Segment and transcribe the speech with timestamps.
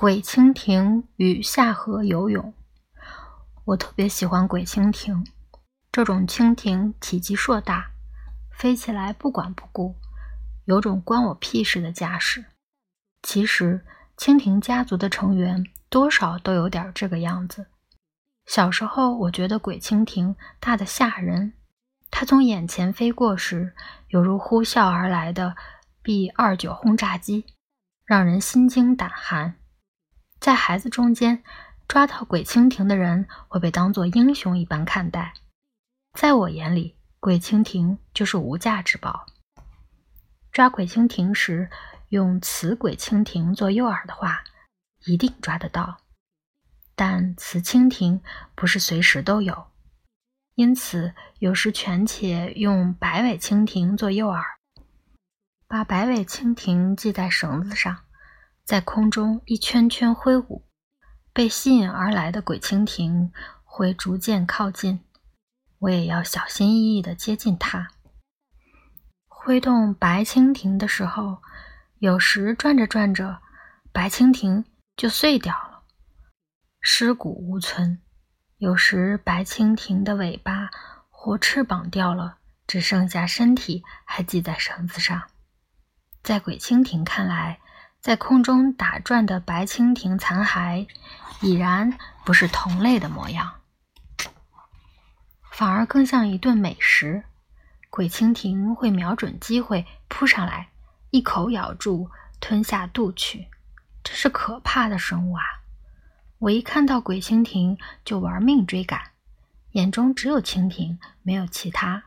[0.00, 2.54] 鬼蜻蜓与下河游泳，
[3.66, 5.26] 我特别喜欢鬼蜻蜓。
[5.92, 7.90] 这种蜻蜓体积硕大，
[8.50, 9.96] 飞起来不管不顾，
[10.64, 12.46] 有种关我屁事的架势。
[13.22, 13.84] 其实，
[14.16, 17.66] 蜻蜓家族的成员多少都有点这个样子。
[18.46, 21.52] 小时候，我觉得鬼蜻蜓大得吓人，
[22.10, 23.74] 它从眼前飞过时，
[24.08, 25.54] 犹如呼啸而来的
[26.00, 27.44] B 二九轰炸机，
[28.06, 29.56] 让人心惊胆寒。
[30.40, 31.44] 在孩子中间，
[31.86, 35.34] 抓到鬼蜻蜓的人会被当作英雄一般看待。
[36.18, 39.26] 在我眼里，鬼蜻蜓就是无价之宝。
[40.50, 41.70] 抓鬼蜻蜓时，
[42.08, 44.42] 用雌鬼蜻蜓做诱饵的话，
[45.04, 45.98] 一定抓得到。
[46.96, 48.22] 但雌蜻蜓
[48.54, 49.66] 不是随时都有，
[50.54, 54.42] 因此有时权且用白尾蜻蜓做诱饵，
[55.68, 58.04] 把白尾蜻蜓系在绳子上。
[58.64, 60.64] 在空中一圈圈挥舞，
[61.32, 63.32] 被吸引而来的鬼蜻蜓
[63.64, 65.00] 会逐渐靠近，
[65.78, 67.88] 我也要小心翼翼地接近它。
[69.26, 71.42] 挥动白蜻蜓的时候，
[71.98, 73.40] 有时转着转着，
[73.92, 74.64] 白蜻蜓
[74.96, 75.82] 就碎掉了，
[76.80, 77.98] 尸骨无存；
[78.58, 80.70] 有时白蜻蜓的尾巴
[81.08, 85.22] 或翅膀掉了，只剩下身体还系在绳子上。
[86.22, 87.58] 在鬼蜻蜓看来，
[88.00, 90.88] 在空中打转的白蜻蜓残骸，
[91.42, 93.60] 已然不是同类的模样，
[95.50, 97.24] 反而更像一顿美食。
[97.90, 100.70] 鬼蜻蜓会瞄准机会扑上来，
[101.10, 102.08] 一口咬住，
[102.40, 103.48] 吞下肚去。
[104.02, 105.44] 这是可怕的生物啊！
[106.38, 109.10] 我一看到鬼蜻蜓就玩命追赶，
[109.72, 112.04] 眼中只有蜻蜓，没有其他，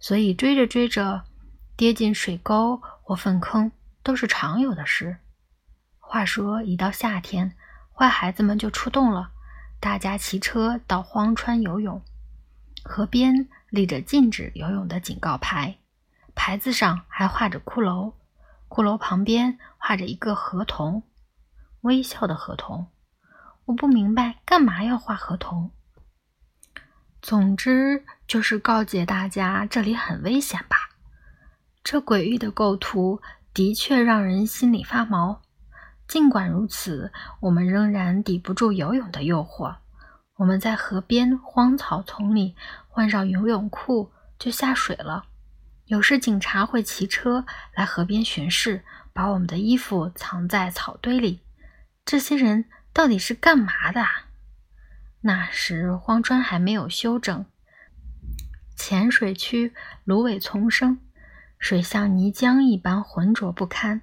[0.00, 1.24] 所以追着追着，
[1.76, 3.70] 跌进水沟或粪坑
[4.02, 5.18] 都是常有的事。
[6.10, 7.54] 话说，一到夏天，
[7.92, 9.30] 坏孩子们就出动了。
[9.78, 12.02] 大家骑车到荒川游泳，
[12.82, 15.76] 河边立着禁止游泳的警告牌，
[16.34, 18.14] 牌子上还画着骷髅，
[18.70, 21.02] 骷髅旁边画着一个河童，
[21.82, 22.86] 微笑的河童。
[23.66, 25.72] 我不明白，干嘛要画河童？
[27.20, 30.88] 总之就是告诫大家，这里很危险吧。
[31.84, 33.20] 这诡异的构图
[33.52, 35.42] 的确让人心里发毛。
[36.08, 39.76] 尽管如此，我们仍然抵不住游泳的诱惑。
[40.36, 42.56] 我们在河边荒草丛里
[42.88, 45.26] 换上游泳裤就下水了。
[45.84, 51.42] 有时警察会骑车来河边巡视，把我们的衣服藏在草堆里。
[52.04, 54.04] 这些人到底是干嘛的？
[55.20, 57.44] 那时荒川还没有修整，
[58.76, 61.00] 浅水区芦苇丛生，
[61.58, 64.00] 水像泥浆一般浑浊不堪。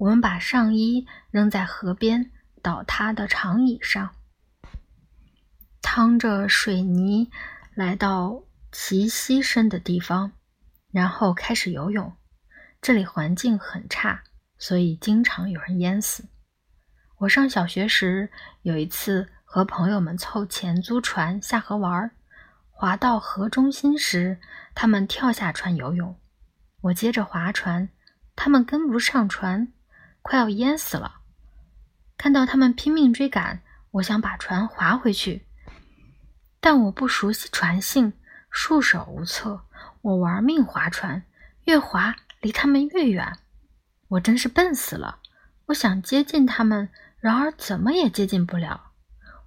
[0.00, 2.30] 我们把上衣扔在河边
[2.62, 4.14] 倒塌的长椅上，
[5.82, 7.30] 趟着水泥
[7.74, 10.32] 来到齐膝深的地方，
[10.90, 12.16] 然后开始游泳。
[12.80, 14.22] 这里环境很差，
[14.56, 16.24] 所以经常有人淹死。
[17.18, 18.30] 我上小学时
[18.62, 22.10] 有一次和朋友们凑钱租船下河玩，
[22.70, 24.40] 划到河中心时，
[24.74, 26.18] 他们跳下船游泳，
[26.80, 27.90] 我接着划船，
[28.34, 29.70] 他们跟不上船。
[30.22, 31.20] 快要淹死了！
[32.16, 35.46] 看到他们拼命追赶，我想把船划回去，
[36.60, 38.12] 但我不熟悉船性，
[38.50, 39.62] 束手无策。
[40.02, 41.22] 我玩命划船，
[41.64, 43.38] 越划离他们越远。
[44.08, 45.18] 我真是笨死了！
[45.66, 48.90] 我想接近他们，然而怎么也接近不了。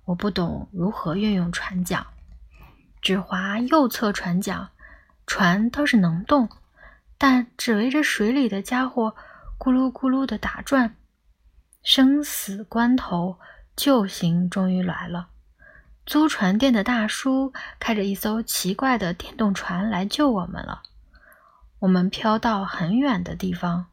[0.06, 2.06] 我不懂如何运用船桨，
[3.02, 4.70] 只划右侧船桨，
[5.28, 6.50] 船倒是能动，
[7.18, 9.16] 但只围着水里的家伙。
[9.64, 10.98] 咕噜咕噜的打转，
[11.84, 13.40] 生死关头，
[13.78, 15.30] 救星终于来了。
[16.06, 20.84] 租船店的大叔开着一艘奇怪的电动船来救我们了。
[21.80, 23.86] 我们飘到很远的地方，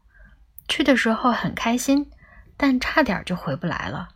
[0.67, 2.11] 去的时候很开心，
[2.57, 4.09] 但差点就回不来了。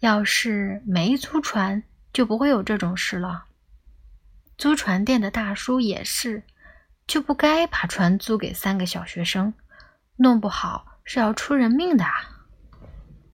[0.00, 3.44] 要是没租船，就不会有这种事了。
[4.58, 6.42] 租船店的大叔也是，
[7.06, 9.54] 就不该把船租给三个小学生。
[10.22, 12.12] 弄不好是要出人命的啊！